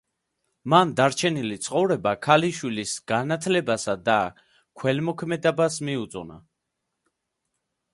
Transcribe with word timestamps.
მან 0.73 0.93
დარჩენილი 0.99 1.57
ცხოვრება 1.65 2.15
ქალიშვილის 2.29 2.95
განათლებასა 3.13 3.97
და 4.09 4.19
ქველმოქმედებას 4.83 5.83
მიუძღვნა. 5.91 6.45